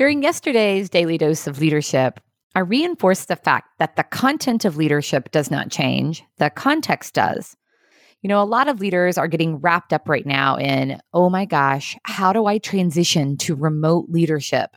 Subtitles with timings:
[0.00, 2.20] During yesterday's Daily Dose of Leadership,
[2.54, 7.54] I reinforced the fact that the content of leadership does not change, the context does.
[8.22, 11.44] You know, a lot of leaders are getting wrapped up right now in, oh my
[11.44, 14.70] gosh, how do I transition to remote leadership?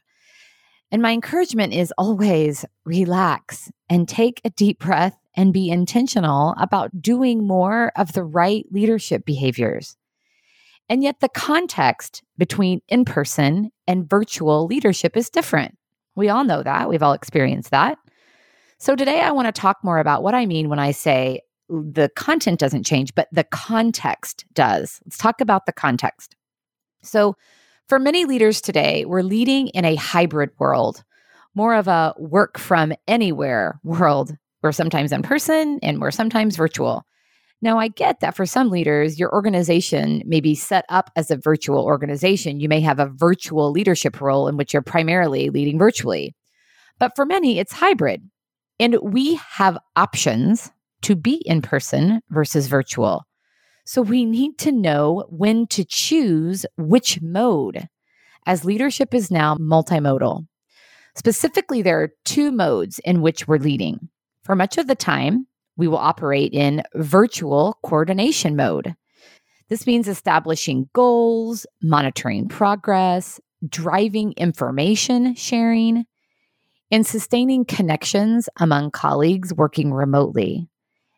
[0.91, 7.01] And my encouragement is always relax and take a deep breath and be intentional about
[7.01, 9.95] doing more of the right leadership behaviors.
[10.89, 15.77] And yet, the context between in person and virtual leadership is different.
[16.15, 16.89] We all know that.
[16.89, 17.97] We've all experienced that.
[18.77, 22.09] So, today I want to talk more about what I mean when I say the
[22.15, 24.99] content doesn't change, but the context does.
[25.05, 26.35] Let's talk about the context.
[27.01, 27.35] So,
[27.87, 31.03] for many leaders today, we're leading in a hybrid world,
[31.55, 34.35] more of a work from anywhere world.
[34.61, 37.05] We're sometimes in person and we're sometimes virtual.
[37.63, 41.37] Now, I get that for some leaders, your organization may be set up as a
[41.37, 42.59] virtual organization.
[42.59, 46.35] You may have a virtual leadership role in which you're primarily leading virtually.
[46.99, 48.29] But for many, it's hybrid.
[48.81, 53.23] And we have options to be in person versus virtual.
[53.85, 57.87] So we need to know when to choose which mode,
[58.45, 60.45] as leadership is now multimodal.
[61.15, 64.09] Specifically, there are two modes in which we're leading.
[64.43, 68.95] For much of the time, we will operate in virtual coordination mode.
[69.69, 76.05] This means establishing goals, monitoring progress, driving information sharing,
[76.91, 80.67] and sustaining connections among colleagues working remotely.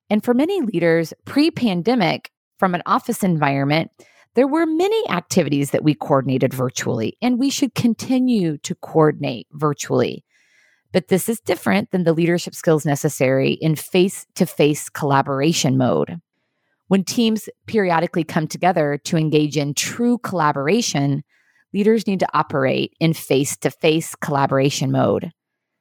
[0.09, 3.91] And for many leaders, pre pandemic, from an office environment,
[4.35, 10.24] there were many activities that we coordinated virtually, and we should continue to coordinate virtually.
[10.95, 16.21] But this is different than the leadership skills necessary in face to face collaboration mode.
[16.88, 21.25] When teams periodically come together to engage in true collaboration,
[21.73, 25.31] leaders need to operate in face to face collaboration mode.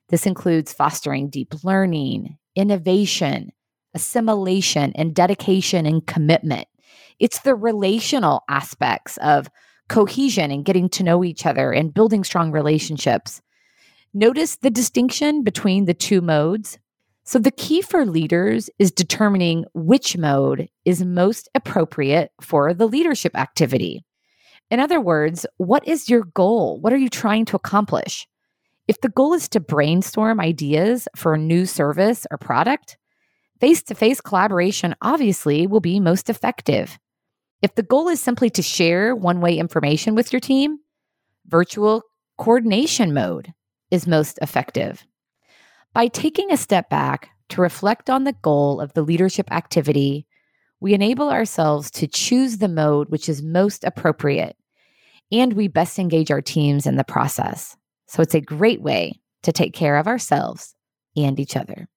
[0.09, 3.53] This includes fostering deep learning, innovation,
[3.95, 6.67] assimilation, and dedication and commitment.
[7.21, 9.49] It's the relational aspects of
[9.89, 13.41] cohesion and getting to know each other and building strong relationships
[14.17, 16.79] Notice the distinction between the two modes.
[17.25, 23.37] So, the key for leaders is determining which mode is most appropriate for the leadership
[23.37, 24.05] activity.
[24.71, 26.81] In other words, what is your goal?
[26.81, 28.29] What are you trying to accomplish?
[28.87, 32.97] If the goal is to brainstorm ideas for a new service or product,
[33.59, 37.01] face to face collaboration obviously will be most effective.
[37.63, 40.79] If the goal is simply to share one way information with your team,
[41.49, 42.05] virtual
[42.39, 43.53] coordination mode
[43.95, 45.07] is most effective.
[45.95, 50.27] By taking a step back to reflect on the goal of the leadership activity,
[50.81, 54.57] we enable ourselves to choose the mode which is most appropriate,
[55.31, 57.77] and we best engage our teams in the process.
[58.09, 60.75] So it's a great way to take care of ourselves
[61.17, 61.89] and each other.